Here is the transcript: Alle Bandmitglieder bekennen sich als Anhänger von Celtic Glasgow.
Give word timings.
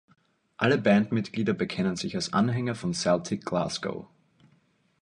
Alle 0.57 0.79
Bandmitglieder 0.79 1.53
bekennen 1.53 1.95
sich 1.95 2.15
als 2.15 2.33
Anhänger 2.33 2.73
von 2.73 2.91
Celtic 2.91 3.45
Glasgow. 3.45 4.07